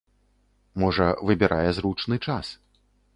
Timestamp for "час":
2.31-2.45